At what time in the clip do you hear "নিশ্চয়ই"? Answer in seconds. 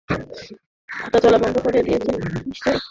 2.45-2.79